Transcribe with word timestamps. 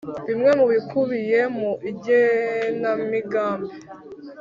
Bimwe 0.27 0.51
mu 0.59 0.65
bikubiye 0.71 1.39
mu 1.57 1.69
igenamigambi 1.89 3.75